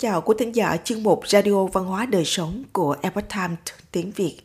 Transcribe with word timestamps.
chào 0.00 0.20
quý 0.20 0.34
thính 0.38 0.54
giả 0.54 0.76
chương 0.76 1.02
mục 1.02 1.20
Radio 1.26 1.64
Văn 1.64 1.84
hóa 1.84 2.06
Đời 2.06 2.24
Sống 2.24 2.62
của 2.72 2.96
Epoch 3.02 3.28
Times 3.28 3.58
tiếng 3.92 4.10
Việt. 4.10 4.38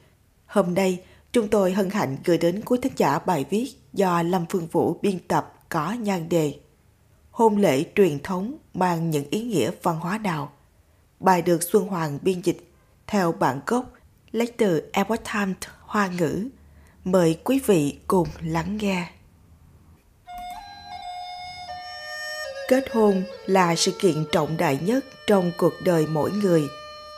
Hôm 0.45 0.73
nay, 0.73 1.01
chúng 1.31 1.47
tôi 1.47 1.73
hân 1.73 1.89
hạnh 1.89 2.17
gửi 2.25 2.37
đến 2.37 2.61
quý 2.65 2.79
thính 2.81 2.93
giả 2.95 3.19
bài 3.19 3.45
viết 3.49 3.69
do 3.93 4.21
Lâm 4.21 4.45
Phương 4.49 4.67
Vũ 4.67 4.99
biên 5.01 5.19
tập 5.27 5.53
có 5.69 5.91
nhan 5.93 6.29
đề 6.29 6.53
Hôn 7.31 7.57
lễ 7.57 7.83
truyền 7.95 8.19
thống 8.19 8.57
mang 8.73 9.09
những 9.09 9.25
ý 9.29 9.43
nghĩa 9.43 9.71
văn 9.83 9.99
hóa 9.99 10.17
nào? 10.17 10.51
Bài 11.19 11.41
được 11.41 11.63
Xuân 11.63 11.87
Hoàng 11.87 12.19
biên 12.21 12.41
dịch 12.41 12.71
theo 13.07 13.31
bản 13.31 13.59
gốc 13.67 13.93
lấy 14.31 14.47
từ 14.57 14.89
Epoch 14.93 15.23
Times 15.33 15.57
Hoa 15.79 16.07
ngữ. 16.07 16.49
Mời 17.05 17.39
quý 17.43 17.59
vị 17.65 17.99
cùng 18.07 18.27
lắng 18.41 18.77
nghe. 18.81 19.11
Kết 22.67 22.85
hôn 22.91 23.23
là 23.45 23.75
sự 23.75 23.91
kiện 23.91 24.25
trọng 24.31 24.57
đại 24.57 24.79
nhất 24.81 25.05
trong 25.27 25.51
cuộc 25.57 25.73
đời 25.83 26.07
mỗi 26.07 26.31
người, 26.31 26.63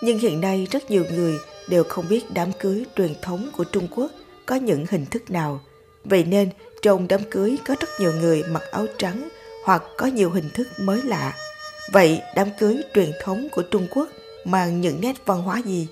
nhưng 0.02 0.20
hiện 0.20 0.42
nay 0.42 0.68
rất 0.72 0.92
nhiều 0.92 1.06
người 1.12 1.40
đều 1.68 1.84
không 1.84 2.06
biết 2.10 2.24
đám 2.34 2.52
cưới 2.54 2.84
truyền 2.96 3.14
thống 3.22 3.50
của 3.58 3.64
Trung 3.64 3.88
Quốc 3.96 4.12
có 4.46 4.56
những 4.56 4.86
hình 4.90 5.06
thức 5.06 5.32
nào. 5.32 5.62
Vậy 6.04 6.24
nên, 6.24 6.50
trong 6.82 7.08
đám 7.08 7.22
cưới 7.32 7.58
có 7.68 7.76
rất 7.80 7.90
nhiều 8.00 8.14
người 8.14 8.44
mặc 8.44 8.64
áo 8.72 8.86
trắng 8.98 9.30
hoặc 9.66 9.84
có 9.98 10.06
nhiều 10.06 10.30
hình 10.30 10.50
thức 10.54 10.68
mới 10.80 11.02
lạ. 11.04 11.34
Vậy 11.92 12.22
đám 12.36 12.50
cưới 12.60 12.82
truyền 12.94 13.12
thống 13.24 13.48
của 13.52 13.62
Trung 13.62 13.88
Quốc 13.92 14.08
mang 14.46 14.82
những 14.82 15.02
nét 15.02 15.16
văn 15.26 15.42
hóa 15.42 15.62
gì? 15.66 15.88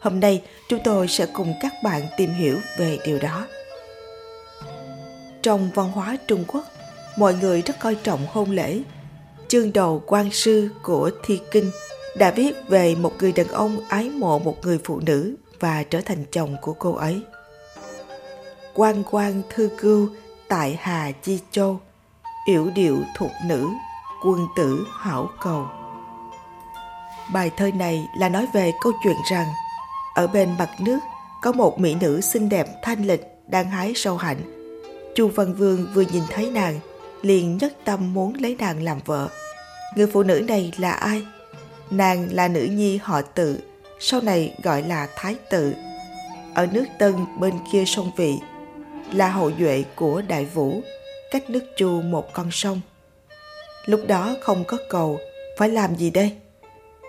Hôm 0.00 0.20
nay 0.20 0.42
chúng 0.68 0.80
tôi 0.84 1.08
sẽ 1.08 1.26
cùng 1.32 1.54
các 1.62 1.72
bạn 1.84 2.02
tìm 2.16 2.30
hiểu 2.30 2.58
về 2.78 2.98
điều 3.06 3.18
đó. 3.18 3.46
Trong 5.42 5.70
văn 5.74 5.90
hóa 5.90 6.16
Trung 6.26 6.44
Quốc, 6.48 6.64
mọi 7.16 7.34
người 7.34 7.62
rất 7.62 7.74
coi 7.80 7.94
trọng 7.94 8.26
hôn 8.26 8.50
lễ 8.50 8.80
chương 9.50 9.72
đầu 9.72 10.02
quan 10.06 10.30
sư 10.32 10.68
của 10.82 11.10
Thi 11.22 11.40
Kinh 11.50 11.70
đã 12.16 12.30
viết 12.30 12.52
về 12.68 12.94
một 12.94 13.12
người 13.20 13.32
đàn 13.32 13.48
ông 13.48 13.76
ái 13.88 14.10
mộ 14.10 14.38
một 14.38 14.56
người 14.62 14.78
phụ 14.84 15.00
nữ 15.00 15.34
và 15.60 15.82
trở 15.82 16.00
thành 16.00 16.24
chồng 16.30 16.56
của 16.62 16.72
cô 16.72 16.94
ấy. 16.94 17.22
Quan 18.74 19.02
quan 19.10 19.42
thư 19.50 19.70
cưu 19.78 20.08
tại 20.48 20.78
Hà 20.80 21.12
Chi 21.22 21.38
Châu, 21.50 21.80
yểu 22.46 22.70
điệu 22.74 22.98
thuộc 23.16 23.30
nữ, 23.46 23.68
quân 24.24 24.46
tử 24.56 24.86
hảo 24.92 25.30
cầu. 25.42 25.66
Bài 27.32 27.50
thơ 27.56 27.70
này 27.74 28.06
là 28.18 28.28
nói 28.28 28.46
về 28.54 28.72
câu 28.80 28.92
chuyện 29.04 29.16
rằng 29.30 29.46
ở 30.14 30.26
bên 30.26 30.48
mặt 30.58 30.70
nước 30.80 30.98
có 31.42 31.52
một 31.52 31.80
mỹ 31.80 31.94
nữ 32.00 32.20
xinh 32.20 32.48
đẹp 32.48 32.66
thanh 32.82 33.06
lịch 33.06 33.22
đang 33.46 33.70
hái 33.70 33.92
sâu 33.94 34.16
hạnh. 34.16 34.40
Chu 35.14 35.28
Văn 35.28 35.54
Vương 35.54 35.86
vừa 35.94 36.04
nhìn 36.12 36.22
thấy 36.30 36.50
nàng, 36.50 36.80
liền 37.22 37.58
nhất 37.58 37.72
tâm 37.84 38.14
muốn 38.14 38.34
lấy 38.40 38.56
nàng 38.58 38.82
làm 38.82 38.98
vợ. 39.04 39.28
Người 39.96 40.06
phụ 40.06 40.22
nữ 40.22 40.44
này 40.48 40.72
là 40.78 40.92
ai? 40.92 41.22
Nàng 41.90 42.28
là 42.32 42.48
nữ 42.48 42.60
nhi 42.60 42.96
họ 42.96 43.22
tự, 43.22 43.58
sau 44.00 44.20
này 44.20 44.54
gọi 44.62 44.82
là 44.82 45.08
Thái 45.16 45.36
tự. 45.50 45.74
Ở 46.54 46.66
nước 46.72 46.84
Tân 46.98 47.14
bên 47.38 47.54
kia 47.72 47.84
sông 47.86 48.10
Vị, 48.16 48.34
là 49.12 49.28
hậu 49.28 49.52
duệ 49.58 49.84
của 49.94 50.22
Đại 50.28 50.44
Vũ, 50.44 50.80
cách 51.30 51.50
nước 51.50 51.64
Chu 51.76 52.00
một 52.02 52.32
con 52.32 52.50
sông. 52.50 52.80
Lúc 53.86 54.00
đó 54.08 54.36
không 54.40 54.64
có 54.64 54.78
cầu, 54.88 55.18
phải 55.58 55.68
làm 55.68 55.96
gì 55.96 56.10
đây? 56.10 56.32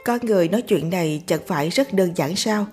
Có 0.05 0.19
người 0.21 0.47
nói 0.47 0.61
chuyện 0.61 0.89
này 0.89 1.23
chẳng 1.27 1.41
phải 1.47 1.69
rất 1.69 1.93
đơn 1.93 2.13
giản 2.15 2.35
sao? 2.35 2.65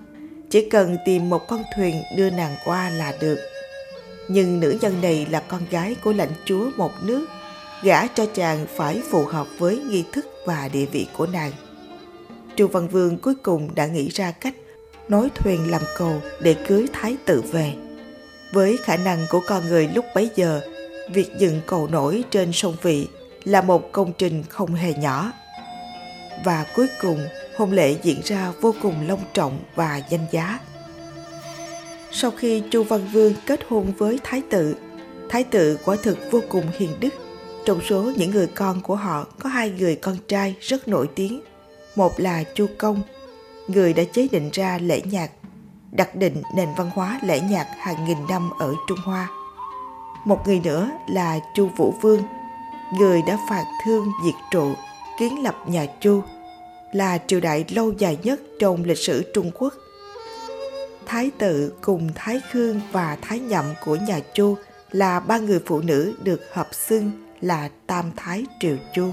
Chỉ 0.49 0.69
cần 0.69 0.97
tìm 1.05 1.29
một 1.29 1.47
con 1.47 1.63
thuyền 1.75 2.03
đưa 2.17 2.29
nàng 2.29 2.55
qua 2.65 2.89
là 2.89 3.13
được. 3.21 3.39
Nhưng 4.31 4.59
nữ 4.59 4.77
nhân 4.81 5.01
này 5.01 5.27
là 5.29 5.39
con 5.39 5.61
gái 5.71 5.95
của 6.03 6.13
lãnh 6.13 6.33
chúa 6.45 6.69
một 6.77 6.91
nước 7.03 7.25
gả 7.83 8.07
cho 8.07 8.25
chàng 8.25 8.65
phải 8.75 9.01
phù 9.09 9.25
hợp 9.25 9.47
với 9.57 9.77
nghi 9.77 10.03
thức 10.11 10.25
và 10.45 10.69
địa 10.73 10.85
vị 10.85 11.07
của 11.17 11.25
nàng. 11.27 11.51
Trương 12.55 12.71
Văn 12.71 12.87
Vương 12.87 13.17
cuối 13.17 13.35
cùng 13.35 13.75
đã 13.75 13.85
nghĩ 13.85 14.09
ra 14.09 14.31
cách 14.31 14.53
nối 15.07 15.29
thuyền 15.35 15.71
làm 15.71 15.81
cầu 15.97 16.21
để 16.41 16.55
cưới 16.67 16.85
thái 16.93 17.17
tử 17.25 17.41
về. 17.51 17.73
Với 18.51 18.77
khả 18.77 18.97
năng 18.97 19.25
của 19.29 19.41
con 19.47 19.67
người 19.67 19.89
lúc 19.95 20.05
bấy 20.15 20.29
giờ, 20.35 20.61
việc 21.13 21.29
dựng 21.37 21.61
cầu 21.65 21.87
nổi 21.87 22.23
trên 22.31 22.51
sông 22.53 22.75
Vị 22.81 23.07
là 23.43 23.61
một 23.61 23.91
công 23.91 24.13
trình 24.17 24.43
không 24.49 24.75
hề 24.75 24.93
nhỏ. 24.93 25.31
Và 26.45 26.65
cuối 26.75 26.87
cùng, 27.01 27.19
hôn 27.57 27.71
lễ 27.71 27.95
diễn 28.03 28.21
ra 28.23 28.51
vô 28.61 28.75
cùng 28.81 29.07
long 29.07 29.23
trọng 29.33 29.59
và 29.75 30.01
danh 30.09 30.25
giá. 30.31 30.59
Sau 32.11 32.31
khi 32.31 32.63
Chu 32.71 32.83
Văn 32.83 33.07
Vương 33.13 33.33
kết 33.45 33.59
hôn 33.69 33.91
với 33.97 34.19
Thái 34.23 34.41
tử, 34.49 34.75
Thái 35.29 35.43
tử 35.43 35.77
quả 35.85 35.95
thực 36.03 36.31
vô 36.31 36.39
cùng 36.49 36.65
hiền 36.77 36.89
đức 36.99 37.13
trong 37.65 37.79
số 37.89 38.11
những 38.15 38.31
người 38.31 38.47
con 38.47 38.81
của 38.81 38.95
họ 38.95 39.27
có 39.39 39.49
hai 39.49 39.71
người 39.71 39.95
con 39.95 40.17
trai 40.27 40.55
rất 40.61 40.87
nổi 40.87 41.09
tiếng. 41.15 41.41
Một 41.95 42.19
là 42.19 42.43
Chu 42.55 42.65
Công, 42.77 43.01
người 43.67 43.93
đã 43.93 44.03
chế 44.03 44.27
định 44.31 44.49
ra 44.53 44.77
lễ 44.81 45.01
nhạc, 45.05 45.31
đặt 45.91 46.15
định 46.15 46.41
nền 46.55 46.69
văn 46.77 46.89
hóa 46.93 47.19
lễ 47.23 47.41
nhạc 47.49 47.67
hàng 47.77 48.05
nghìn 48.05 48.17
năm 48.29 48.49
ở 48.59 48.73
Trung 48.87 48.99
Hoa. 49.03 49.29
Một 50.25 50.47
người 50.47 50.61
nữa 50.63 50.89
là 51.09 51.39
Chu 51.55 51.69
Vũ 51.77 51.93
Vương, 52.01 52.21
người 52.99 53.21
đã 53.27 53.37
phạt 53.49 53.65
thương 53.85 54.07
diệt 54.25 54.35
trụ, 54.51 54.73
kiến 55.19 55.43
lập 55.43 55.55
nhà 55.67 55.85
Chu, 56.01 56.21
là 56.93 57.17
triều 57.27 57.39
đại 57.39 57.65
lâu 57.69 57.93
dài 57.97 58.17
nhất 58.23 58.39
trong 58.59 58.83
lịch 58.83 58.97
sử 58.97 59.31
Trung 59.33 59.51
Quốc. 59.59 59.73
Thái 61.09 61.31
tử 61.37 61.73
cùng 61.81 62.09
Thái 62.15 62.41
Khương 62.51 62.81
và 62.91 63.17
Thái 63.21 63.39
Nhậm 63.39 63.65
của 63.85 63.95
nhà 63.95 64.19
Chu 64.33 64.55
là 64.91 65.19
ba 65.19 65.37
người 65.37 65.59
phụ 65.65 65.81
nữ 65.81 66.13
được 66.23 66.41
hợp 66.53 66.67
xưng 66.71 67.11
là 67.41 67.69
Tam 67.87 68.11
Thái 68.15 68.45
Triều 68.59 68.77
Chu. 68.93 69.11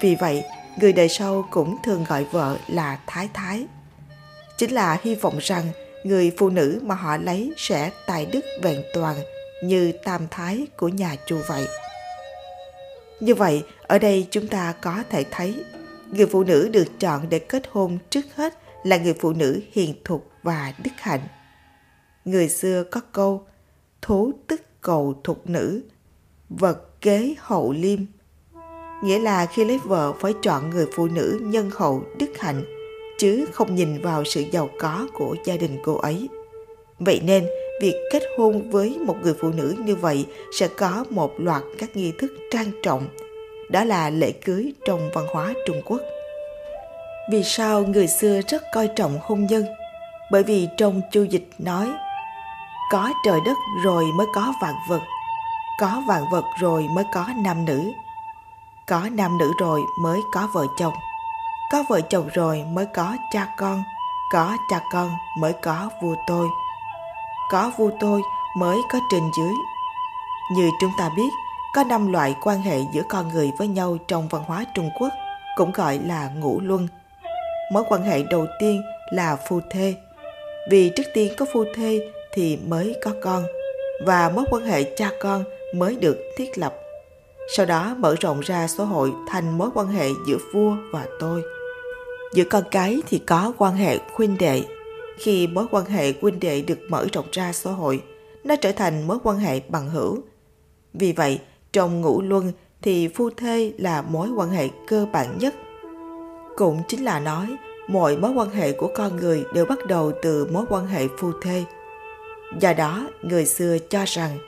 Vì 0.00 0.14
vậy, 0.14 0.44
người 0.80 0.92
đời 0.92 1.08
sau 1.08 1.48
cũng 1.50 1.76
thường 1.84 2.04
gọi 2.08 2.24
vợ 2.24 2.56
là 2.68 2.98
Thái 3.06 3.28
Thái. 3.34 3.66
Chính 4.58 4.70
là 4.70 4.98
hy 5.02 5.14
vọng 5.14 5.38
rằng 5.40 5.64
người 6.04 6.32
phụ 6.38 6.50
nữ 6.50 6.80
mà 6.82 6.94
họ 6.94 7.16
lấy 7.16 7.52
sẽ 7.56 7.90
tài 8.06 8.26
đức 8.26 8.44
vẹn 8.62 8.82
toàn 8.94 9.16
như 9.64 9.92
Tam 10.04 10.26
Thái 10.30 10.66
của 10.76 10.88
nhà 10.88 11.16
Chu 11.26 11.38
vậy. 11.46 11.66
Như 13.20 13.34
vậy, 13.34 13.62
ở 13.82 13.98
đây 13.98 14.26
chúng 14.30 14.48
ta 14.48 14.74
có 14.80 15.02
thể 15.10 15.24
thấy 15.30 15.64
người 16.10 16.26
phụ 16.26 16.44
nữ 16.44 16.68
được 16.72 17.00
chọn 17.00 17.28
để 17.28 17.38
kết 17.38 17.62
hôn 17.70 17.98
trước 18.10 18.24
hết 18.36 18.54
là 18.82 18.96
người 18.96 19.14
phụ 19.14 19.32
nữ 19.32 19.60
hiền 19.72 19.94
thục 20.04 20.30
và 20.42 20.72
đức 20.84 20.90
hạnh. 20.96 21.20
Người 22.24 22.48
xưa 22.48 22.84
có 22.90 23.00
câu 23.12 23.46
thú 24.02 24.32
tức 24.46 24.62
cầu 24.80 25.20
thục 25.24 25.48
nữ, 25.48 25.82
vật 26.48 27.00
kế 27.00 27.34
hậu 27.38 27.72
liêm. 27.72 27.98
Nghĩa 29.04 29.18
là 29.18 29.46
khi 29.46 29.64
lấy 29.64 29.78
vợ 29.78 30.12
phải 30.20 30.32
chọn 30.42 30.70
người 30.70 30.86
phụ 30.92 31.08
nữ 31.08 31.40
nhân 31.42 31.70
hậu 31.74 32.04
đức 32.18 32.38
hạnh 32.38 32.64
chứ 33.18 33.46
không 33.52 33.74
nhìn 33.74 34.00
vào 34.00 34.24
sự 34.24 34.44
giàu 34.52 34.70
có 34.78 35.06
của 35.14 35.36
gia 35.44 35.56
đình 35.56 35.78
cô 35.84 35.96
ấy. 35.96 36.28
Vậy 36.98 37.20
nên 37.24 37.46
việc 37.82 37.94
kết 38.12 38.22
hôn 38.38 38.70
với 38.70 38.98
một 38.98 39.16
người 39.22 39.34
phụ 39.40 39.50
nữ 39.50 39.74
như 39.78 39.96
vậy 39.96 40.26
sẽ 40.52 40.68
có 40.68 41.04
một 41.10 41.40
loạt 41.40 41.62
các 41.78 41.96
nghi 41.96 42.12
thức 42.18 42.32
trang 42.50 42.70
trọng. 42.82 43.08
Đó 43.70 43.84
là 43.84 44.10
lễ 44.10 44.32
cưới 44.32 44.72
trong 44.86 45.10
văn 45.14 45.26
hóa 45.30 45.54
trung 45.66 45.82
quốc 45.84 46.00
vì 47.30 47.42
sao 47.44 47.82
người 47.82 48.06
xưa 48.06 48.40
rất 48.48 48.62
coi 48.74 48.88
trọng 48.88 49.18
hôn 49.22 49.46
nhân? 49.46 49.64
Bởi 50.30 50.42
vì 50.42 50.68
trong 50.76 51.00
chu 51.12 51.24
dịch 51.24 51.48
nói, 51.58 51.88
có 52.92 53.12
trời 53.24 53.40
đất 53.46 53.56
rồi 53.84 54.04
mới 54.16 54.26
có 54.34 54.52
vạn 54.62 54.74
vật, 54.88 55.00
có 55.80 56.02
vạn 56.08 56.22
vật 56.32 56.44
rồi 56.60 56.88
mới 56.94 57.04
có 57.14 57.26
nam 57.44 57.64
nữ, 57.64 57.92
có 58.88 59.08
nam 59.12 59.38
nữ 59.38 59.52
rồi 59.58 59.80
mới 60.00 60.20
có 60.32 60.48
vợ 60.54 60.66
chồng, 60.78 60.94
có 61.72 61.84
vợ 61.88 62.00
chồng 62.00 62.28
rồi 62.34 62.64
mới 62.72 62.86
có 62.86 63.16
cha 63.32 63.46
con, 63.58 63.82
có 64.32 64.56
cha 64.70 64.80
con 64.92 65.10
mới 65.38 65.52
có 65.52 65.90
vua 66.02 66.14
tôi, 66.26 66.48
có 67.50 67.72
vua 67.76 67.90
tôi 68.00 68.22
mới 68.56 68.78
có 68.92 69.00
trên 69.10 69.22
dưới. 69.38 69.52
Như 70.52 70.70
chúng 70.80 70.92
ta 70.98 71.10
biết, 71.16 71.30
có 71.74 71.84
năm 71.84 72.12
loại 72.12 72.34
quan 72.40 72.62
hệ 72.62 72.80
giữa 72.92 73.02
con 73.08 73.28
người 73.28 73.52
với 73.58 73.68
nhau 73.68 73.96
trong 74.08 74.28
văn 74.28 74.42
hóa 74.46 74.64
trung 74.74 74.90
quốc, 74.98 75.12
cũng 75.56 75.72
gọi 75.72 75.98
là 75.98 76.28
ngũ 76.28 76.60
luân 76.60 76.88
mối 77.70 77.82
quan 77.88 78.02
hệ 78.02 78.22
đầu 78.22 78.46
tiên 78.58 78.82
là 79.12 79.36
phu 79.36 79.60
thê 79.70 79.94
vì 80.70 80.90
trước 80.96 81.02
tiên 81.14 81.32
có 81.36 81.46
phu 81.52 81.64
thê 81.74 82.10
thì 82.32 82.58
mới 82.66 82.96
có 83.02 83.12
con 83.22 83.44
và 84.06 84.28
mối 84.28 84.44
quan 84.50 84.64
hệ 84.64 84.82
cha 84.96 85.10
con 85.20 85.44
mới 85.74 85.96
được 85.96 86.18
thiết 86.36 86.58
lập. 86.58 86.74
Sau 87.56 87.66
đó 87.66 87.96
mở 87.98 88.14
rộng 88.20 88.40
ra 88.40 88.68
xã 88.68 88.84
hội 88.84 89.12
thành 89.28 89.58
mối 89.58 89.70
quan 89.74 89.88
hệ 89.88 90.08
giữa 90.26 90.38
vua 90.52 90.76
và 90.92 91.06
tôi. 91.20 91.42
Giữa 92.32 92.44
con 92.44 92.62
cái 92.70 93.02
thì 93.08 93.18
có 93.18 93.52
quan 93.58 93.74
hệ 93.74 93.98
huynh 94.12 94.38
đệ. 94.38 94.62
Khi 95.18 95.46
mối 95.46 95.66
quan 95.70 95.84
hệ 95.84 96.12
huynh 96.20 96.40
đệ 96.40 96.62
được 96.62 96.78
mở 96.88 97.06
rộng 97.12 97.26
ra 97.32 97.52
xã 97.52 97.70
hội, 97.70 98.02
nó 98.44 98.56
trở 98.56 98.72
thành 98.72 99.06
mối 99.06 99.18
quan 99.22 99.38
hệ 99.38 99.60
bằng 99.68 99.90
hữu. 99.90 100.18
Vì 100.94 101.12
vậy, 101.12 101.40
trong 101.72 102.00
ngũ 102.00 102.22
luân 102.22 102.52
thì 102.82 103.08
phu 103.08 103.30
thê 103.30 103.72
là 103.78 104.02
mối 104.02 104.28
quan 104.36 104.50
hệ 104.50 104.68
cơ 104.86 105.06
bản 105.12 105.38
nhất. 105.38 105.54
Cũng 106.60 106.82
chính 106.88 107.04
là 107.04 107.20
nói, 107.20 107.46
mọi 107.88 108.16
mối 108.16 108.30
quan 108.30 108.50
hệ 108.50 108.72
của 108.72 108.90
con 108.94 109.16
người 109.16 109.44
đều 109.54 109.66
bắt 109.66 109.78
đầu 109.86 110.12
từ 110.22 110.48
mối 110.52 110.64
quan 110.68 110.86
hệ 110.86 111.06
phu 111.18 111.32
thê. 111.42 111.64
Do 112.58 112.72
đó, 112.72 113.06
người 113.22 113.46
xưa 113.46 113.78
cho 113.90 114.04
rằng 114.06 114.38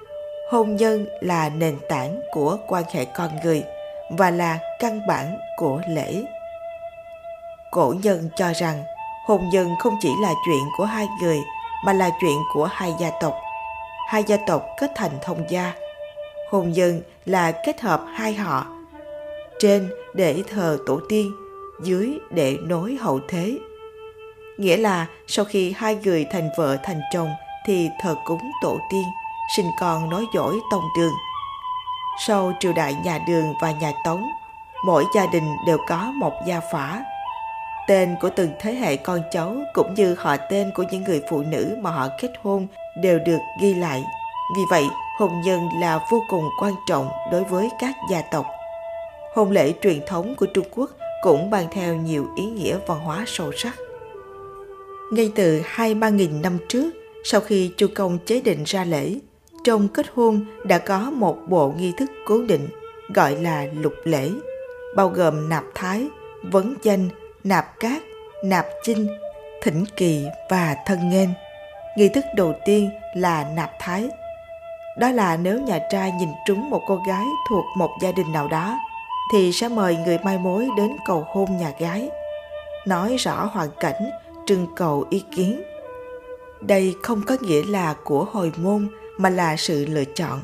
hôn 0.51 0.77
nhân 0.77 1.07
là 1.21 1.49
nền 1.49 1.79
tảng 1.89 2.21
của 2.33 2.57
quan 2.69 2.85
hệ 2.93 3.05
con 3.05 3.31
người 3.45 3.65
và 4.11 4.31
là 4.31 4.59
căn 4.79 5.07
bản 5.07 5.39
của 5.57 5.81
lễ 5.89 6.25
cổ 7.71 7.95
nhân 8.03 8.29
cho 8.37 8.53
rằng 8.53 8.83
hôn 9.27 9.49
nhân 9.53 9.71
không 9.81 9.97
chỉ 10.01 10.11
là 10.23 10.33
chuyện 10.47 10.63
của 10.77 10.85
hai 10.85 11.07
người 11.23 11.39
mà 11.87 11.93
là 11.93 12.11
chuyện 12.21 12.39
của 12.55 12.65
hai 12.65 12.95
gia 13.01 13.11
tộc. 13.21 13.35
Hai 14.09 14.25
gia 14.27 14.37
tộc 14.47 14.67
kết 14.81 14.91
thành 14.95 15.13
thông 15.23 15.51
gia. 15.51 15.73
Hôn 16.51 16.73
nhân 16.73 17.01
là 17.27 17.53
kết 17.53 17.81
hợp 17.81 18.05
hai 18.15 18.35
họ. 18.35 18.67
Trên 19.59 19.91
để 20.15 20.43
thờ 20.51 20.79
tổ 20.87 21.01
tiên, 21.09 21.33
dưới 21.85 22.19
để 22.31 22.57
nối 22.63 22.95
hậu 23.01 23.21
thế. 23.29 23.59
Nghĩa 24.59 24.77
là 24.77 25.07
sau 25.27 25.45
khi 25.45 25.73
hai 25.77 25.99
người 26.05 26.27
thành 26.33 26.51
vợ 26.57 26.77
thành 26.83 27.01
chồng 27.13 27.31
thì 27.67 27.89
thờ 28.01 28.15
cúng 28.25 28.51
tổ 28.63 28.79
tiên, 28.91 29.05
sinh 29.57 29.67
con 29.81 30.11
nói 30.11 30.25
dỗi 30.35 30.61
tông 30.71 30.85
đường. 30.97 31.13
Sau 32.27 32.53
triều 32.61 32.73
đại 32.73 32.95
nhà 33.05 33.19
Đường 33.29 33.55
và 33.61 33.71
nhà 33.71 33.93
Tống, 34.05 34.25
mỗi 34.87 35.05
gia 35.15 35.27
đình 35.27 35.57
đều 35.67 35.79
có 35.89 36.13
một 36.15 36.33
gia 36.47 36.61
phả. 36.73 37.05
Tên 37.87 38.17
của 38.21 38.31
từng 38.37 38.51
thế 38.61 38.73
hệ 38.73 38.97
con 38.97 39.23
cháu 39.31 39.57
cũng 39.75 39.95
như 39.95 40.17
họ 40.19 40.37
tên 40.37 40.71
của 40.75 40.85
những 40.93 41.05
người 41.05 41.23
phụ 41.31 41.43
nữ 41.43 41.77
mà 41.81 41.91
họ 41.91 42.09
kết 42.21 42.33
hôn 42.43 42.67
đều 43.03 43.19
được 43.19 43.41
ghi 43.61 43.75
lại. 43.75 44.05
Vì 44.57 44.63
vậy, 44.71 44.85
hôn 45.19 45.41
nhân 45.45 45.69
là 45.81 45.99
vô 46.11 46.23
cùng 46.31 46.49
quan 46.61 46.73
trọng 46.87 47.11
đối 47.33 47.45
với 47.45 47.71
các 47.81 47.95
gia 48.11 48.23
tộc. 48.23 48.47
Hôn 49.35 49.51
lễ 49.51 49.73
truyền 49.83 50.01
thống 50.07 50.35
của 50.35 50.47
Trung 50.47 50.67
Quốc 50.77 50.91
cũng 51.23 51.51
mang 51.51 51.67
theo 51.73 51.95
nhiều 51.95 52.29
ý 52.37 52.45
nghĩa 52.45 52.79
văn 52.87 53.01
hóa 53.01 53.25
sâu 53.27 53.53
sắc. 53.57 53.77
Ngay 55.13 55.33
từ 55.35 55.61
hai 55.65 55.95
ba 55.95 56.09
nghìn 56.09 56.43
năm 56.43 56.59
trước, 56.69 56.91
sau 57.25 57.41
khi 57.41 57.73
Chu 57.77 57.87
Công 57.95 58.19
chế 58.27 58.41
định 58.41 58.63
ra 58.67 58.85
lễ, 58.85 59.19
trong 59.65 59.89
kết 59.89 60.07
hôn 60.15 60.45
đã 60.65 60.79
có 60.79 61.11
một 61.11 61.39
bộ 61.49 61.75
nghi 61.79 61.93
thức 61.99 62.11
cố 62.27 62.43
định 62.43 62.69
gọi 63.15 63.37
là 63.37 63.67
lục 63.81 63.95
lễ, 64.05 64.31
bao 64.97 65.09
gồm 65.09 65.49
nạp 65.49 65.65
thái, 65.75 66.07
vấn 66.43 66.75
danh, 66.83 67.09
nạp 67.45 67.81
cát, 67.81 68.03
nạp 68.45 68.67
chinh, 68.83 69.07
thỉnh 69.63 69.85
kỳ 69.97 70.27
và 70.51 70.77
thân 70.87 71.11
nghênh. 71.11 71.29
Nghi 71.97 72.09
thức 72.09 72.25
đầu 72.37 72.55
tiên 72.65 72.91
là 73.17 73.47
nạp 73.57 73.71
thái. 73.79 74.09
Đó 74.99 75.11
là 75.11 75.37
nếu 75.37 75.61
nhà 75.61 75.79
trai 75.91 76.13
nhìn 76.13 76.29
trúng 76.47 76.71
một 76.71 76.83
cô 76.87 77.01
gái 77.09 77.25
thuộc 77.51 77.65
một 77.77 77.91
gia 78.03 78.13
đình 78.13 78.33
nào 78.33 78.49
đó 78.49 78.79
thì 79.33 79.53
sẽ 79.53 79.69
mời 79.69 79.97
người 79.97 80.19
mai 80.19 80.39
mối 80.39 80.69
đến 80.77 80.97
cầu 81.07 81.27
hôn 81.29 81.57
nhà 81.57 81.73
gái, 81.79 82.11
nói 82.87 83.17
rõ 83.17 83.51
hoàn 83.53 83.69
cảnh, 83.81 84.11
trưng 84.47 84.67
cầu 84.77 85.05
ý 85.11 85.25
kiến. 85.37 85.63
Đây 86.61 86.95
không 87.03 87.23
có 87.27 87.37
nghĩa 87.41 87.63
là 87.67 87.95
của 88.05 88.27
hồi 88.33 88.53
môn 88.57 88.89
mà 89.19 89.29
là 89.31 89.57
sự 89.57 89.87
lựa 89.87 90.05
chọn. 90.05 90.41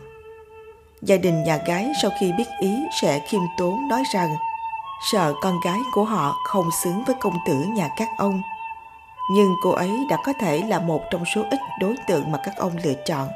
Gia 1.03 1.17
đình 1.17 1.45
nhà 1.45 1.57
gái 1.67 1.93
sau 2.03 2.11
khi 2.21 2.33
biết 2.39 2.45
ý 2.61 2.75
sẽ 3.03 3.21
khiêm 3.29 3.41
tốn 3.59 3.89
nói 3.89 4.03
rằng 4.15 4.37
sợ 5.13 5.35
con 5.43 5.55
gái 5.65 5.79
của 5.95 6.05
họ 6.05 6.37
không 6.45 6.71
xứng 6.83 7.05
với 7.07 7.17
công 7.21 7.35
tử 7.47 7.55
nhà 7.77 7.89
các 7.97 8.09
ông. 8.19 8.43
Nhưng 9.33 9.55
cô 9.63 9.71
ấy 9.71 9.91
đã 10.11 10.17
có 10.25 10.33
thể 10.41 10.63
là 10.69 10.79
một 10.79 11.03
trong 11.11 11.25
số 11.35 11.43
ít 11.51 11.61
đối 11.81 11.95
tượng 12.09 12.33
mà 12.33 12.39
các 12.45 12.57
ông 12.57 12.73
lựa 12.85 12.95
chọn. 13.07 13.29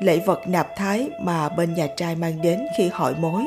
Lễ 0.00 0.18
vật 0.18 0.48
nạp 0.48 0.76
thái 0.76 1.08
mà 1.20 1.48
bên 1.48 1.74
nhà 1.74 1.86
trai 1.96 2.14
mang 2.14 2.42
đến 2.42 2.60
khi 2.76 2.88
hỏi 2.88 3.14
mối 3.20 3.44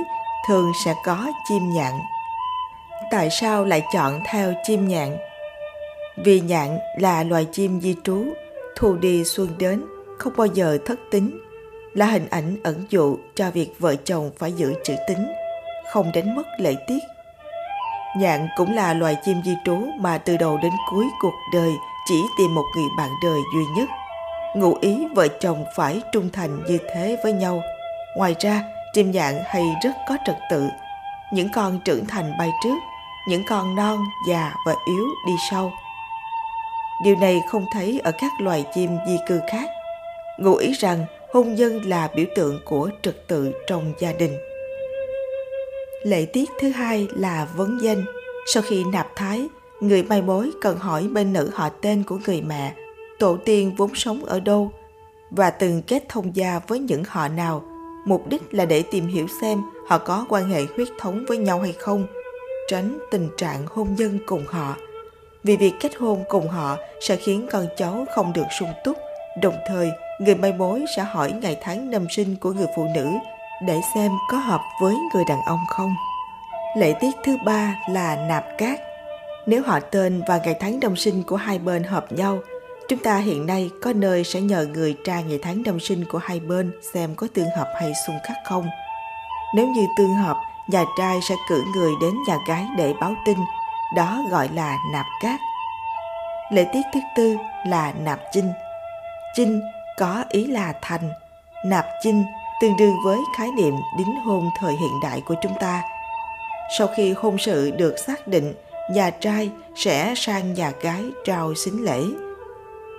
thường 0.47 0.71
sẽ 0.85 0.93
có 1.05 1.31
chim 1.49 1.69
nhạn. 1.73 1.99
Tại 3.11 3.29
sao 3.29 3.65
lại 3.65 3.83
chọn 3.93 4.21
theo 4.25 4.53
chim 4.63 4.87
nhạn? 4.87 5.17
Vì 6.17 6.39
nhạn 6.39 6.79
là 6.99 7.23
loài 7.23 7.47
chim 7.51 7.81
di 7.81 7.95
trú, 8.03 8.23
thu 8.75 8.95
đi 8.95 9.23
xuân 9.23 9.49
đến, 9.57 9.83
không 10.19 10.33
bao 10.37 10.47
giờ 10.47 10.77
thất 10.85 10.99
tính, 11.11 11.39
là 11.93 12.05
hình 12.05 12.27
ảnh 12.29 12.55
ẩn 12.63 12.85
dụ 12.89 13.17
cho 13.35 13.51
việc 13.51 13.75
vợ 13.79 13.95
chồng 13.95 14.31
phải 14.39 14.51
giữ 14.51 14.73
chữ 14.83 14.93
tính, 15.07 15.33
không 15.91 16.11
đánh 16.15 16.35
mất 16.35 16.47
lễ 16.57 16.75
tiết. 16.87 17.03
Nhạn 18.17 18.47
cũng 18.57 18.75
là 18.75 18.93
loài 18.93 19.17
chim 19.25 19.37
di 19.45 19.51
trú 19.65 19.77
mà 19.99 20.17
từ 20.17 20.37
đầu 20.37 20.57
đến 20.57 20.71
cuối 20.91 21.05
cuộc 21.21 21.33
đời 21.53 21.71
chỉ 22.07 22.21
tìm 22.37 22.55
một 22.55 22.65
người 22.75 22.85
bạn 22.97 23.09
đời 23.23 23.39
duy 23.55 23.63
nhất. 23.77 23.89
Ngụ 24.55 24.75
ý 24.81 25.07
vợ 25.15 25.27
chồng 25.27 25.65
phải 25.75 26.01
trung 26.11 26.29
thành 26.33 26.63
như 26.67 26.77
thế 26.93 27.17
với 27.23 27.33
nhau. 27.33 27.61
Ngoài 28.17 28.35
ra, 28.39 28.63
chim 28.93 29.13
dạng 29.13 29.43
hay 29.45 29.75
rất 29.83 29.91
có 30.07 30.17
trật 30.25 30.37
tự. 30.49 30.67
Những 31.33 31.47
con 31.53 31.79
trưởng 31.85 32.05
thành 32.05 32.33
bay 32.39 32.51
trước, 32.63 32.75
những 33.27 33.43
con 33.49 33.75
non, 33.75 33.99
già 34.29 34.53
và 34.65 34.75
yếu 34.85 35.05
đi 35.27 35.33
sau. 35.51 35.73
Điều 37.03 37.15
này 37.15 37.41
không 37.49 37.65
thấy 37.73 37.99
ở 38.03 38.11
các 38.11 38.31
loài 38.39 38.65
chim 38.73 38.91
di 39.07 39.17
cư 39.27 39.39
khác. 39.51 39.69
Ngụ 40.39 40.55
ý 40.55 40.73
rằng 40.73 41.05
hôn 41.33 41.55
nhân 41.55 41.81
là 41.89 42.09
biểu 42.15 42.25
tượng 42.35 42.59
của 42.65 42.89
trật 43.01 43.27
tự 43.27 43.53
trong 43.67 43.93
gia 43.99 44.13
đình. 44.13 44.37
Lễ 46.03 46.25
tiết 46.25 46.49
thứ 46.61 46.69
hai 46.69 47.07
là 47.11 47.47
vấn 47.55 47.81
danh. 47.81 48.05
Sau 48.45 48.63
khi 48.63 48.83
nạp 48.83 49.07
thái, 49.15 49.47
người 49.81 50.03
mai 50.03 50.21
mối 50.21 50.51
cần 50.61 50.77
hỏi 50.77 51.07
bên 51.07 51.33
nữ 51.33 51.51
họ 51.53 51.69
tên 51.69 52.03
của 52.03 52.17
người 52.25 52.41
mẹ, 52.41 52.73
tổ 53.19 53.37
tiên 53.45 53.75
vốn 53.77 53.95
sống 53.95 54.25
ở 54.25 54.39
đâu 54.39 54.71
và 55.31 55.49
từng 55.49 55.81
kết 55.81 56.03
thông 56.09 56.35
gia 56.35 56.59
với 56.67 56.79
những 56.79 57.03
họ 57.07 57.27
nào. 57.27 57.63
Mục 58.05 58.27
đích 58.27 58.41
là 58.51 58.65
để 58.65 58.83
tìm 58.91 59.07
hiểu 59.07 59.27
xem 59.41 59.61
họ 59.87 59.97
có 59.97 60.25
quan 60.29 60.49
hệ 60.49 60.61
huyết 60.75 60.87
thống 60.99 61.25
với 61.27 61.37
nhau 61.37 61.59
hay 61.61 61.71
không, 61.71 62.07
tránh 62.67 62.99
tình 63.11 63.29
trạng 63.37 63.65
hôn 63.69 63.95
nhân 63.97 64.19
cùng 64.25 64.45
họ. 64.47 64.75
Vì 65.43 65.57
việc 65.57 65.73
kết 65.79 65.91
hôn 65.99 66.23
cùng 66.29 66.47
họ 66.47 66.77
sẽ 67.01 67.15
khiến 67.15 67.47
con 67.51 67.67
cháu 67.77 68.05
không 68.15 68.33
được 68.33 68.45
sung 68.59 68.73
túc, 68.83 68.97
đồng 69.41 69.55
thời 69.67 69.89
người 70.19 70.35
mai 70.35 70.53
mối 70.53 70.85
sẽ 70.95 71.03
hỏi 71.03 71.31
ngày 71.31 71.57
tháng 71.61 71.91
năm 71.91 72.05
sinh 72.09 72.35
của 72.35 72.53
người 72.53 72.67
phụ 72.75 72.87
nữ 72.95 73.07
để 73.67 73.81
xem 73.95 74.11
có 74.29 74.37
hợp 74.37 74.61
với 74.81 74.95
người 75.13 75.23
đàn 75.29 75.41
ông 75.45 75.59
không. 75.69 75.95
Lễ 76.77 76.93
tiết 76.99 77.11
thứ 77.23 77.37
ba 77.45 77.75
là 77.89 78.15
nạp 78.27 78.45
cát. 78.57 78.79
Nếu 79.45 79.63
họ 79.63 79.79
tên 79.79 80.21
và 80.27 80.39
ngày 80.45 80.55
tháng 80.59 80.79
năm 80.79 80.95
sinh 80.95 81.23
của 81.23 81.35
hai 81.35 81.59
bên 81.59 81.83
hợp 81.83 82.11
nhau, 82.11 82.39
chúng 82.89 82.99
ta 82.99 83.17
hiện 83.17 83.45
nay 83.45 83.69
có 83.81 83.93
nơi 83.93 84.23
sẽ 84.23 84.41
nhờ 84.41 84.67
người 84.73 84.95
tra 85.05 85.21
ngày 85.21 85.39
tháng 85.41 85.63
năm 85.65 85.79
sinh 85.79 86.05
của 86.05 86.17
hai 86.17 86.39
bên 86.39 86.71
xem 86.93 87.15
có 87.15 87.27
tương 87.33 87.49
hợp 87.57 87.67
hay 87.81 87.93
xung 88.07 88.15
khắc 88.23 88.37
không. 88.45 88.67
Nếu 89.55 89.67
như 89.67 89.85
tương 89.97 90.15
hợp, 90.15 90.37
nhà 90.67 90.83
trai 90.97 91.19
sẽ 91.29 91.35
cử 91.49 91.63
người 91.75 91.91
đến 92.01 92.13
nhà 92.27 92.37
gái 92.47 92.65
để 92.77 92.93
báo 93.01 93.15
tin, 93.25 93.37
đó 93.95 94.21
gọi 94.31 94.49
là 94.53 94.77
nạp 94.93 95.05
cát. 95.21 95.39
Lễ 96.51 96.67
tiết 96.73 96.81
thứ 96.93 96.99
tư 97.15 97.37
là 97.67 97.93
nạp 97.99 98.19
chinh. 98.31 98.51
Chinh 99.35 99.61
có 99.97 100.23
ý 100.29 100.47
là 100.47 100.73
thành, 100.81 101.09
nạp 101.65 101.85
chinh 102.03 102.23
tương 102.61 102.77
đương 102.77 102.95
với 103.03 103.19
khái 103.37 103.51
niệm 103.51 103.75
đính 103.97 104.15
hôn 104.25 104.49
thời 104.59 104.73
hiện 104.73 104.99
đại 105.03 105.21
của 105.21 105.35
chúng 105.41 105.53
ta. 105.59 105.83
Sau 106.77 106.87
khi 106.95 107.13
hôn 107.17 107.37
sự 107.37 107.71
được 107.71 107.95
xác 108.07 108.27
định, 108.27 108.53
nhà 108.91 109.09
trai 109.09 109.49
sẽ 109.75 110.13
sang 110.17 110.53
nhà 110.53 110.71
gái 110.81 111.03
trao 111.25 111.53
xính 111.55 111.85
lễ. 111.85 111.99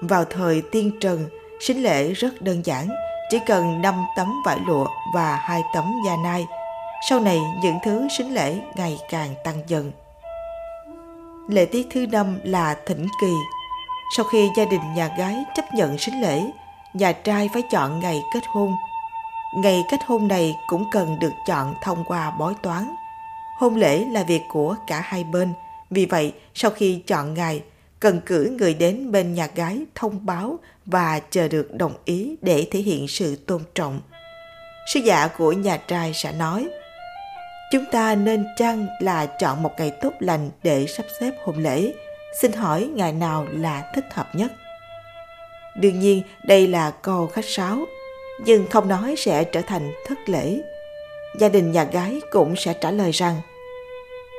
Vào 0.00 0.24
thời 0.24 0.62
tiên 0.72 0.90
trần, 1.00 1.26
xính 1.60 1.82
lễ 1.82 2.12
rất 2.12 2.42
đơn 2.42 2.66
giản, 2.66 2.88
chỉ 3.30 3.38
cần 3.46 3.82
5 3.82 4.04
tấm 4.16 4.42
vải 4.44 4.58
lụa 4.66 4.86
và 5.14 5.36
hai 5.36 5.62
tấm 5.74 5.92
da 6.06 6.16
nai. 6.24 6.46
Sau 7.08 7.20
này 7.20 7.40
những 7.62 7.78
thứ 7.84 8.08
xính 8.18 8.34
lễ 8.34 8.58
ngày 8.76 8.98
càng 9.10 9.34
tăng 9.44 9.62
dần. 9.66 9.92
Lễ 11.48 11.64
tiết 11.64 11.86
thứ 11.92 12.06
năm 12.06 12.40
là 12.44 12.76
thỉnh 12.86 13.06
kỳ. 13.20 13.32
Sau 14.16 14.26
khi 14.26 14.50
gia 14.56 14.64
đình 14.64 14.94
nhà 14.94 15.10
gái 15.18 15.44
chấp 15.56 15.64
nhận 15.74 15.98
xính 15.98 16.22
lễ, 16.22 16.42
nhà 16.94 17.12
trai 17.12 17.48
phải 17.52 17.62
chọn 17.70 18.00
ngày 18.00 18.22
kết 18.34 18.42
hôn. 18.48 18.74
Ngày 19.56 19.84
kết 19.90 20.00
hôn 20.06 20.28
này 20.28 20.56
cũng 20.66 20.84
cần 20.92 21.18
được 21.18 21.32
chọn 21.46 21.74
thông 21.82 22.04
qua 22.04 22.30
bói 22.30 22.54
toán. 22.62 22.94
Hôn 23.58 23.76
lễ 23.76 24.04
là 24.04 24.22
việc 24.22 24.42
của 24.48 24.76
cả 24.86 25.00
hai 25.00 25.24
bên, 25.24 25.52
vì 25.90 26.06
vậy 26.06 26.32
sau 26.54 26.70
khi 26.70 27.02
chọn 27.06 27.34
ngày, 27.34 27.62
cần 28.04 28.20
cử 28.26 28.56
người 28.58 28.74
đến 28.74 29.12
bên 29.12 29.34
nhà 29.34 29.48
gái 29.54 29.78
thông 29.94 30.26
báo 30.26 30.58
và 30.86 31.20
chờ 31.30 31.48
được 31.48 31.74
đồng 31.74 31.94
ý 32.04 32.36
để 32.42 32.66
thể 32.70 32.78
hiện 32.80 33.08
sự 33.08 33.36
tôn 33.36 33.62
trọng. 33.74 34.00
Sứ 34.86 35.00
giả 35.00 35.28
của 35.28 35.52
nhà 35.52 35.76
trai 35.76 36.12
sẽ 36.14 36.32
nói, 36.32 36.68
Chúng 37.72 37.84
ta 37.92 38.14
nên 38.14 38.46
chăng 38.56 38.86
là 39.00 39.26
chọn 39.26 39.62
một 39.62 39.70
ngày 39.78 39.90
tốt 39.90 40.12
lành 40.20 40.50
để 40.62 40.86
sắp 40.86 41.06
xếp 41.20 41.30
hôn 41.44 41.58
lễ, 41.58 41.92
xin 42.40 42.52
hỏi 42.52 42.90
ngày 42.94 43.12
nào 43.12 43.46
là 43.50 43.92
thích 43.94 44.04
hợp 44.10 44.34
nhất? 44.34 44.52
Đương 45.76 46.00
nhiên 46.00 46.22
đây 46.42 46.68
là 46.68 46.90
câu 46.90 47.26
khách 47.26 47.44
sáo, 47.44 47.78
nhưng 48.44 48.66
không 48.70 48.88
nói 48.88 49.14
sẽ 49.18 49.44
trở 49.44 49.60
thành 49.60 49.92
thất 50.06 50.18
lễ. 50.26 50.60
Gia 51.38 51.48
đình 51.48 51.72
nhà 51.72 51.84
gái 51.84 52.20
cũng 52.30 52.56
sẽ 52.56 52.74
trả 52.80 52.90
lời 52.90 53.10
rằng 53.10 53.40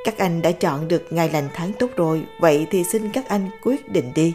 các 0.06 0.18
anh 0.18 0.42
đã 0.42 0.52
chọn 0.52 0.88
được 0.88 1.06
ngày 1.10 1.30
lành 1.32 1.48
tháng 1.54 1.72
tốt 1.72 1.90
rồi, 1.96 2.22
vậy 2.40 2.66
thì 2.70 2.84
xin 2.84 3.12
các 3.12 3.28
anh 3.28 3.50
quyết 3.62 3.88
định 3.88 4.12
đi. 4.14 4.34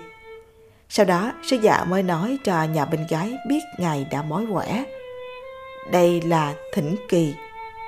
Sau 0.90 1.06
đó, 1.06 1.34
sứ 1.44 1.58
giả 1.58 1.84
mới 1.84 2.04
nói 2.04 2.38
cho 2.44 2.64
nhà 2.64 2.86
bên 2.86 3.08
gái 3.10 3.34
biết 3.48 3.60
ngày 3.78 4.06
đã 4.12 4.22
mối 4.22 4.46
quẻ. 4.54 4.84
Đây 5.92 6.22
là 6.22 6.54
thỉnh 6.74 6.96
kỳ, 7.10 7.34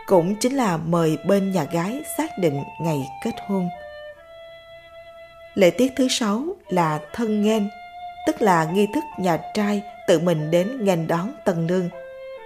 cũng 0.06 0.36
chính 0.36 0.56
là 0.56 0.78
mời 0.78 1.18
bên 1.26 1.52
nhà 1.52 1.64
gái 1.64 2.04
xác 2.18 2.38
định 2.38 2.64
ngày 2.82 3.08
kết 3.24 3.34
hôn. 3.48 3.70
Lễ 5.54 5.70
tiết 5.70 5.94
thứ 5.98 6.08
sáu 6.08 6.44
là 6.70 7.00
thân 7.14 7.42
nghênh 7.42 7.64
tức 8.28 8.42
là 8.42 8.64
nghi 8.64 8.88
thức 8.94 9.04
nhà 9.20 9.38
trai 9.54 9.82
tự 10.08 10.20
mình 10.20 10.52
đến 10.52 10.86
nghênh 10.86 11.08
đón 11.08 11.34
tân 11.46 11.68
nương. 11.68 11.90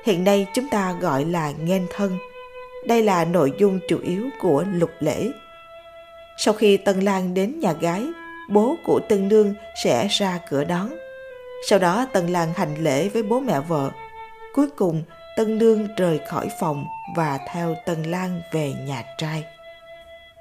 Hiện 0.06 0.24
nay 0.24 0.48
chúng 0.54 0.70
ta 0.70 0.92
gọi 0.92 1.26
là 1.26 1.52
nghênh 1.60 1.84
thân. 1.96 2.18
Đây 2.88 3.04
là 3.04 3.26
nội 3.26 3.54
dung 3.58 3.80
chủ 3.88 4.00
yếu 4.00 4.30
của 4.40 4.64
lục 4.74 4.92
lễ. 5.00 5.32
Sau 6.38 6.54
khi 6.54 6.78
Tân 6.78 7.00
Lan 7.00 7.34
đến 7.34 7.60
nhà 7.60 7.74
gái, 7.74 8.08
bố 8.50 8.76
của 8.84 9.00
Tân 9.10 9.28
Nương 9.28 9.54
sẽ 9.84 10.08
ra 10.08 10.40
cửa 10.50 10.64
đón. 10.64 10.90
Sau 11.70 11.80
đó 11.80 12.06
Tân 12.14 12.28
Lan 12.28 12.54
hành 12.56 12.84
lễ 12.84 13.10
với 13.10 13.24
bố 13.24 13.40
mẹ 13.40 13.60
vợ. 13.60 13.92
Cuối 14.54 14.68
cùng 14.70 15.04
Tân 15.38 15.58
Nương 15.58 15.88
rời 15.96 16.20
khỏi 16.28 16.48
phòng 16.60 16.86
và 17.16 17.40
theo 17.54 17.76
Tân 17.86 18.04
Lan 18.04 18.42
về 18.52 18.74
nhà 18.88 19.04
trai. 19.18 19.44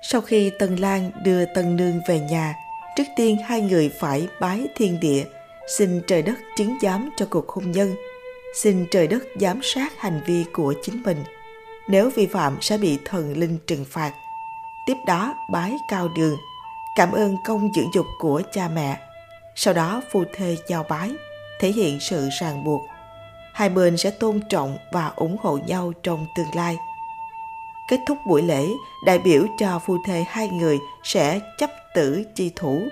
Sau 0.02 0.20
khi 0.20 0.50
Tân 0.58 0.76
Lan 0.76 1.10
đưa 1.22 1.44
Tân 1.44 1.76
Nương 1.76 2.00
về 2.08 2.20
nhà, 2.20 2.54
trước 2.96 3.04
tiên 3.16 3.36
hai 3.46 3.60
người 3.60 3.90
phải 4.00 4.28
bái 4.40 4.66
thiên 4.76 5.00
địa, 5.00 5.24
xin 5.68 6.00
trời 6.06 6.22
đất 6.22 6.38
chứng 6.56 6.78
giám 6.82 7.10
cho 7.16 7.26
cuộc 7.30 7.48
hôn 7.48 7.70
nhân, 7.70 7.94
xin 8.54 8.86
trời 8.90 9.06
đất 9.06 9.22
giám 9.40 9.60
sát 9.62 9.92
hành 9.98 10.20
vi 10.26 10.44
của 10.52 10.74
chính 10.82 11.02
mình. 11.02 11.24
Nếu 11.88 12.10
vi 12.10 12.26
phạm 12.26 12.58
sẽ 12.60 12.78
bị 12.78 12.98
thần 13.04 13.36
linh 13.36 13.58
trừng 13.66 13.84
phạt. 13.88 14.12
Tiếp 14.86 14.96
đó 15.06 15.34
bái 15.52 15.72
cao 15.88 16.08
đường, 16.08 16.36
cảm 16.96 17.12
ơn 17.12 17.36
công 17.44 17.72
dưỡng 17.76 17.94
dục 17.94 18.06
của 18.18 18.42
cha 18.52 18.68
mẹ. 18.68 19.00
Sau 19.54 19.74
đó 19.74 20.02
phu 20.12 20.24
thê 20.34 20.56
giao 20.68 20.82
bái, 20.88 21.10
thể 21.60 21.68
hiện 21.68 22.00
sự 22.00 22.28
ràng 22.40 22.64
buộc. 22.64 22.80
Hai 23.54 23.68
bên 23.68 23.96
sẽ 23.96 24.10
tôn 24.10 24.40
trọng 24.48 24.76
và 24.92 25.12
ủng 25.16 25.36
hộ 25.40 25.58
nhau 25.66 25.92
trong 26.02 26.26
tương 26.36 26.54
lai. 26.54 26.76
Kết 27.88 28.00
thúc 28.06 28.18
buổi 28.26 28.42
lễ, 28.42 28.66
đại 29.06 29.18
biểu 29.18 29.46
cho 29.58 29.80
phu 29.86 29.96
thê 30.06 30.24
hai 30.28 30.48
người 30.48 30.78
sẽ 31.02 31.40
chấp 31.58 31.70
tử 31.94 32.24
chi 32.34 32.52
thủ, 32.56 32.82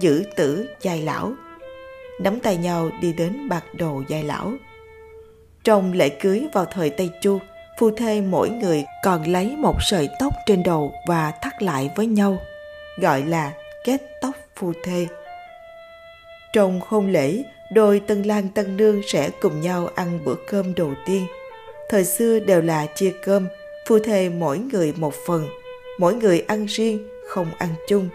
giữ 0.00 0.24
tử 0.36 0.68
giai 0.80 1.02
lão. 1.02 1.32
Nắm 2.20 2.40
tay 2.40 2.56
nhau 2.56 2.90
đi 3.00 3.12
đến 3.12 3.48
bạc 3.48 3.64
đồ 3.74 4.02
giai 4.08 4.22
lão. 4.22 4.52
Trong 5.64 5.92
lễ 5.92 6.08
cưới 6.08 6.46
vào 6.52 6.64
thời 6.64 6.90
Tây 6.90 7.10
Chu, 7.22 7.38
phu 7.78 7.90
thê 7.90 8.20
mỗi 8.20 8.50
người 8.50 8.84
còn 9.02 9.26
lấy 9.26 9.56
một 9.56 9.76
sợi 9.80 10.08
tóc 10.18 10.32
trên 10.46 10.62
đầu 10.62 10.94
và 11.06 11.30
thắt 11.30 11.62
lại 11.62 11.90
với 11.96 12.06
nhau, 12.06 12.38
gọi 13.00 13.22
là 13.22 13.52
kết 13.84 14.02
tóc 14.20 14.34
phu 14.56 14.72
thê. 14.84 15.06
Trong 16.52 16.80
hôn 16.86 17.12
lễ, 17.12 17.42
đôi 17.72 18.00
tân 18.00 18.22
lang 18.22 18.48
tân 18.48 18.76
nương 18.76 19.00
sẽ 19.06 19.30
cùng 19.40 19.60
nhau 19.60 19.88
ăn 19.94 20.18
bữa 20.24 20.34
cơm 20.46 20.74
đầu 20.74 20.94
tiên. 21.06 21.26
Thời 21.88 22.04
xưa 22.04 22.38
đều 22.38 22.62
là 22.62 22.86
chia 22.86 23.12
cơm, 23.22 23.48
phu 23.88 23.98
thê 23.98 24.28
mỗi 24.28 24.58
người 24.58 24.92
một 24.96 25.14
phần, 25.26 25.48
mỗi 25.98 26.14
người 26.14 26.44
ăn 26.46 26.66
riêng, 26.66 27.08
không 27.28 27.50
ăn 27.58 27.68
chung. 27.88 28.08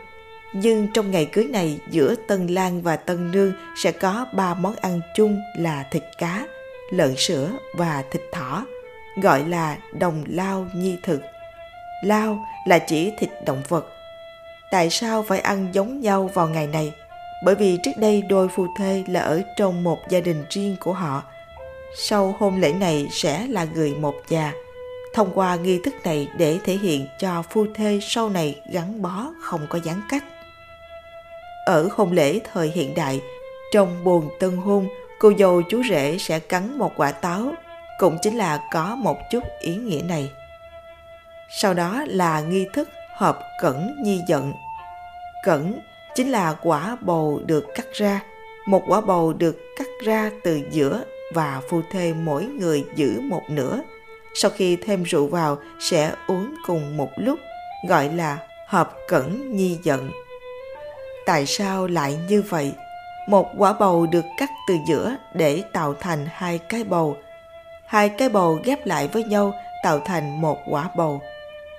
Nhưng 0.54 0.88
trong 0.94 1.12
ngày 1.12 1.26
cưới 1.26 1.46
này 1.46 1.80
giữa 1.92 2.16
Tân 2.28 2.48
lang 2.48 2.82
và 2.82 2.96
Tân 2.96 3.32
Nương 3.32 3.54
sẽ 3.76 3.92
có 3.92 4.26
ba 4.34 4.54
món 4.54 4.76
ăn 4.76 5.02
chung 5.16 5.42
là 5.58 5.86
thịt 5.92 6.04
cá, 6.18 6.46
lợn 6.92 7.14
sữa 7.18 7.52
và 7.74 8.04
thịt 8.12 8.22
thỏ, 8.32 8.66
gọi 9.22 9.44
là 9.48 9.78
đồng 10.00 10.24
lao 10.28 10.68
nhi 10.74 10.98
thực. 11.04 11.22
Lao 12.04 12.46
là 12.66 12.80
chỉ 12.80 13.12
thịt 13.20 13.30
động 13.46 13.62
vật. 13.68 13.86
Tại 14.72 14.90
sao 14.90 15.24
phải 15.24 15.40
ăn 15.40 15.68
giống 15.74 16.02
nhau 16.02 16.30
vào 16.34 16.48
ngày 16.48 16.68
này? 16.68 16.94
Bởi 17.46 17.56
vì 17.56 17.78
trước 17.84 17.92
đây 17.98 18.22
đôi 18.22 18.48
phu 18.48 18.68
thê 18.78 19.04
là 19.08 19.20
ở 19.20 19.42
trong 19.58 19.84
một 19.84 20.00
gia 20.10 20.20
đình 20.20 20.46
riêng 20.50 20.76
của 20.80 20.94
họ. 20.94 21.24
Sau 21.98 22.36
hôn 22.40 22.62
lễ 22.62 22.74
này 22.74 23.08
sẽ 23.12 23.48
là 23.48 23.64
người 23.74 23.96
một 23.96 24.16
nhà, 24.30 24.54
thông 25.14 25.32
qua 25.34 25.56
nghi 25.56 25.80
thức 25.84 25.94
này 26.04 26.28
để 26.38 26.60
thể 26.64 26.74
hiện 26.74 27.08
cho 27.20 27.44
phu 27.50 27.66
thê 27.76 28.00
sau 28.02 28.30
này 28.30 28.62
gắn 28.72 29.02
bó 29.02 29.26
không 29.42 29.68
có 29.70 29.80
gián 29.84 30.02
cách. 30.10 30.24
Ở 31.66 31.90
hôn 31.92 32.12
lễ 32.12 32.40
thời 32.54 32.68
hiện 32.68 32.96
đại, 32.96 33.22
trong 33.74 34.04
buồn 34.04 34.30
tân 34.40 34.58
hôn, 34.58 34.88
cô 35.20 35.34
dâu 35.40 35.62
chú 35.62 35.82
rể 35.90 36.18
sẽ 36.20 36.40
cắn 36.40 36.78
một 36.78 36.92
quả 36.96 37.12
táo, 37.12 37.54
cũng 38.00 38.18
chính 38.22 38.38
là 38.38 38.60
có 38.72 38.96
một 38.96 39.18
chút 39.32 39.44
ý 39.60 39.76
nghĩa 39.76 40.02
này. 40.02 40.32
Sau 41.50 41.74
đó 41.74 42.04
là 42.08 42.42
nghi 42.42 42.68
thức 42.74 42.90
hợp 43.16 43.40
cẩn 43.62 44.04
nhi 44.04 44.22
giận. 44.28 44.54
Cẩn 45.46 45.80
chính 46.16 46.32
là 46.32 46.56
quả 46.62 46.98
bầu 47.02 47.42
được 47.46 47.66
cắt 47.76 47.86
ra, 47.94 48.22
một 48.66 48.84
quả 48.88 49.02
bầu 49.02 49.34
được 49.34 49.58
cắt 49.78 49.88
ra 50.04 50.32
từ 50.44 50.62
giữa 50.72 51.04
và 51.34 51.62
phu 51.70 51.82
thê 51.92 52.14
mỗi 52.14 52.46
người 52.46 52.86
giữ 52.96 53.22
một 53.22 53.42
nửa– 53.50 53.82
sau 54.34 54.52
khi 54.52 54.76
thêm 54.76 55.04
rượu 55.04 55.28
vào 55.28 55.58
sẽ 55.80 56.12
uống 56.28 56.56
cùng 56.66 56.98
một 56.98 57.10
lúc 57.16 57.40
gọi 57.88 58.10
là 58.10 58.38
hợp 58.68 58.94
cẩn 59.08 59.56
nhi 59.56 59.78
giận 59.84 60.12
tại 61.26 61.46
sao 61.46 61.88
lại 61.88 62.20
như 62.30 62.44
vậy 62.50 62.72
một 63.28 63.48
quả 63.58 63.74
bầu 63.74 64.06
được 64.06 64.26
cắt 64.38 64.50
từ 64.68 64.78
giữa 64.88 65.16
để 65.34 65.64
tạo 65.74 65.94
thành 66.00 66.28
hai 66.32 66.58
cái 66.58 66.84
bầu 66.84 67.18
hai 67.90 68.10
cái 68.10 68.30
bầu 68.30 68.60
ghép 68.64 68.86
lại 68.86 69.08
với 69.08 69.24
nhau 69.24 69.54
tạo 69.84 70.00
thành 70.00 70.42
một 70.42 70.58
quả 70.70 70.90
bầu 70.96 71.22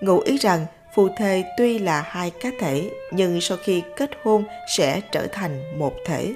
ngụ 0.00 0.18
ý 0.18 0.36
rằng 0.36 0.66
phu 0.94 1.08
thê 1.16 1.44
tuy 1.58 1.78
là 1.78 2.04
hai 2.06 2.30
cá 2.30 2.50
thể 2.60 2.90
nhưng 3.12 3.40
sau 3.40 3.58
khi 3.64 3.82
kết 3.96 4.10
hôn 4.22 4.44
sẽ 4.76 5.00
trở 5.12 5.26
thành 5.26 5.78
một 5.78 5.92
thể 6.06 6.34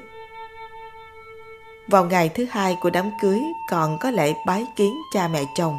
vào 1.89 2.05
ngày 2.05 2.29
thứ 2.29 2.47
hai 2.51 2.77
của 2.81 2.91
đám 2.91 3.11
cưới 3.23 3.41
còn 3.71 3.99
có 3.99 4.11
lễ 4.11 4.33
bái 4.47 4.67
kiến 4.77 4.95
cha 5.15 5.29
mẹ 5.29 5.43
chồng 5.57 5.79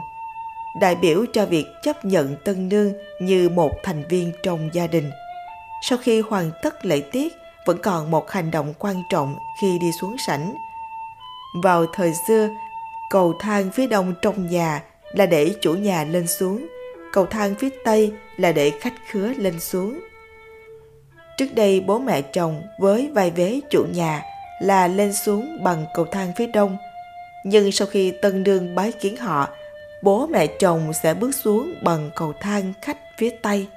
đại 0.75 0.95
biểu 0.95 1.25
cho 1.33 1.45
việc 1.45 1.65
chấp 1.83 2.05
nhận 2.05 2.35
tân 2.45 2.69
nương 2.69 2.93
như 3.19 3.49
một 3.49 3.71
thành 3.83 4.03
viên 4.09 4.31
trong 4.43 4.69
gia 4.73 4.87
đình. 4.87 5.11
Sau 5.81 5.97
khi 5.97 6.21
hoàn 6.21 6.51
tất 6.63 6.85
lễ 6.85 7.01
tiết, 7.11 7.33
vẫn 7.65 7.77
còn 7.83 8.11
một 8.11 8.31
hành 8.31 8.51
động 8.51 8.73
quan 8.79 9.03
trọng 9.09 9.35
khi 9.61 9.79
đi 9.79 9.91
xuống 9.91 10.15
sảnh. 10.27 10.55
Vào 11.63 11.85
thời 11.93 12.13
xưa, 12.27 12.49
cầu 13.15 13.33
thang 13.39 13.71
phía 13.71 13.87
đông 13.87 14.13
trong 14.21 14.49
nhà 14.49 14.83
là 15.13 15.25
để 15.25 15.53
chủ 15.61 15.73
nhà 15.73 16.03
lên 16.03 16.27
xuống, 16.27 16.67
cầu 17.13 17.25
thang 17.25 17.55
phía 17.55 17.69
tây 17.83 18.13
là 18.37 18.51
để 18.51 18.71
khách 18.79 18.93
khứa 19.11 19.33
lên 19.37 19.59
xuống. 19.59 19.99
Trước 21.37 21.45
đây 21.55 21.79
bố 21.79 21.99
mẹ 21.99 22.21
chồng 22.21 22.63
với 22.79 23.09
vai 23.13 23.31
vế 23.31 23.59
chủ 23.69 23.85
nhà 23.93 24.23
là 24.61 24.87
lên 24.87 25.13
xuống 25.13 25.63
bằng 25.63 25.85
cầu 25.93 26.05
thang 26.05 26.31
phía 26.35 26.47
đông, 26.47 26.77
nhưng 27.45 27.71
sau 27.71 27.87
khi 27.91 28.13
tân 28.21 28.43
đương 28.43 28.75
bái 28.75 28.91
kiến 28.91 29.17
họ 29.17 29.47
bố 30.03 30.27
mẹ 30.27 30.47
chồng 30.47 30.93
sẽ 31.03 31.13
bước 31.13 31.35
xuống 31.35 31.73
bằng 31.83 32.09
cầu 32.15 32.33
thang 32.41 32.73
khách 32.81 32.97
phía 33.17 33.29
tây 33.29 33.67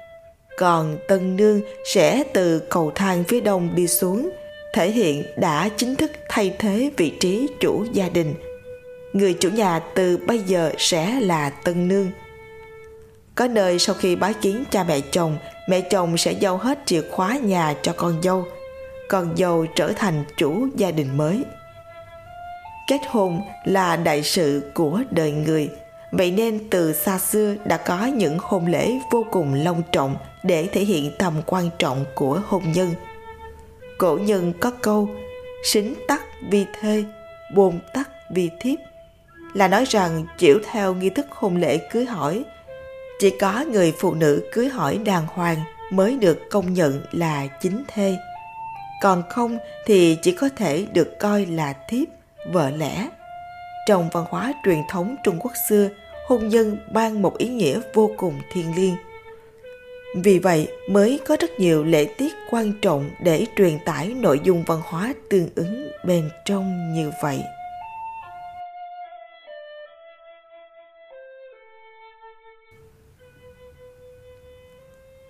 còn 0.57 0.97
tân 1.07 1.35
nương 1.35 1.61
sẽ 1.85 2.23
từ 2.33 2.59
cầu 2.59 2.91
thang 2.95 3.23
phía 3.27 3.41
đông 3.41 3.75
đi 3.75 3.87
xuống 3.87 4.29
thể 4.73 4.91
hiện 4.91 5.23
đã 5.37 5.69
chính 5.77 5.95
thức 5.95 6.11
thay 6.29 6.55
thế 6.59 6.91
vị 6.97 7.13
trí 7.19 7.47
chủ 7.59 7.85
gia 7.93 8.09
đình 8.09 8.35
người 9.13 9.33
chủ 9.33 9.49
nhà 9.49 9.79
từ 9.79 10.17
bây 10.17 10.39
giờ 10.39 10.71
sẽ 10.77 11.19
là 11.19 11.49
tân 11.49 11.87
nương. 11.87 12.11
Có 13.35 13.47
nơi 13.47 13.79
sau 13.79 13.95
khi 13.95 14.15
bái 14.15 14.33
kiến 14.33 14.63
cha 14.71 14.83
mẹ 14.83 14.99
chồng 14.99 15.37
mẹ 15.69 15.81
chồng 15.81 16.17
sẽ 16.17 16.31
giao 16.31 16.57
hết 16.57 16.79
chìa 16.85 17.01
khóa 17.11 17.37
nhà 17.37 17.73
cho 17.81 17.93
con 17.97 18.21
dâu. 18.21 18.45
Con 19.09 19.37
dâu 19.37 19.65
trở 19.75 19.93
thành 19.95 20.23
chủ 20.37 20.67
gia 20.75 20.91
đình 20.91 21.17
mới. 21.17 21.43
Kết 22.87 22.99
hôn 23.09 23.41
là 23.65 23.95
đại 23.95 24.23
sự 24.23 24.71
của 24.73 25.01
đời 25.11 25.31
người. 25.31 25.69
Vậy 26.11 26.31
nên 26.31 26.69
từ 26.69 26.93
xa 26.93 27.19
xưa 27.19 27.55
đã 27.65 27.77
có 27.77 28.05
những 28.05 28.37
hôn 28.41 28.67
lễ 28.67 28.99
vô 29.11 29.25
cùng 29.31 29.53
long 29.53 29.81
trọng 29.91 30.15
để 30.43 30.67
thể 30.71 30.81
hiện 30.81 31.11
tầm 31.17 31.33
quan 31.45 31.69
trọng 31.79 32.05
của 32.15 32.41
hôn 32.47 32.71
nhân. 32.71 32.93
Cổ 33.97 34.17
nhân 34.17 34.53
có 34.59 34.71
câu 34.81 35.09
xính 35.63 35.93
tắc 36.07 36.21
vi 36.49 36.65
thê, 36.81 37.03
bồn 37.55 37.79
tắc 37.93 38.09
vi 38.29 38.49
thiếp 38.59 38.88
là 39.53 39.67
nói 39.67 39.85
rằng 39.85 40.25
chịu 40.37 40.59
theo 40.71 40.93
nghi 40.93 41.09
thức 41.09 41.25
hôn 41.29 41.55
lễ 41.55 41.77
cưới 41.77 42.05
hỏi 42.05 42.43
chỉ 43.19 43.29
có 43.29 43.65
người 43.71 43.93
phụ 43.99 44.13
nữ 44.13 44.43
cưới 44.51 44.69
hỏi 44.69 44.99
đàng 45.05 45.27
hoàng 45.27 45.57
mới 45.91 46.17
được 46.17 46.39
công 46.51 46.73
nhận 46.73 47.01
là 47.11 47.47
chính 47.47 47.83
thê 47.87 48.17
còn 49.01 49.23
không 49.29 49.57
thì 49.85 50.17
chỉ 50.21 50.31
có 50.31 50.49
thể 50.57 50.87
được 50.93 51.19
coi 51.19 51.45
là 51.45 51.73
thiếp 51.89 52.07
vợ 52.51 52.69
lẽ 52.69 53.09
trong 53.89 54.09
văn 54.09 54.25
hóa 54.29 54.53
truyền 54.65 54.83
thống 54.89 55.15
Trung 55.23 55.39
Quốc 55.39 55.53
xưa, 55.69 55.89
hôn 56.27 56.47
nhân 56.47 56.77
mang 56.91 57.21
một 57.21 57.37
ý 57.37 57.47
nghĩa 57.47 57.79
vô 57.93 58.11
cùng 58.17 58.33
thiêng 58.51 58.75
liêng. 58.75 58.95
Vì 60.15 60.39
vậy 60.39 60.67
mới 60.89 61.19
có 61.27 61.37
rất 61.39 61.59
nhiều 61.59 61.83
lễ 61.83 62.05
tiết 62.17 62.33
quan 62.51 62.73
trọng 62.81 63.09
để 63.23 63.45
truyền 63.55 63.79
tải 63.85 64.07
nội 64.07 64.39
dung 64.43 64.63
văn 64.63 64.81
hóa 64.83 65.13
tương 65.29 65.47
ứng 65.55 65.91
bên 66.03 66.29
trong 66.45 66.93
như 66.93 67.11
vậy. 67.21 67.43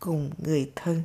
cùng 0.00 0.30
người 0.38 0.72
thân. 0.76 1.02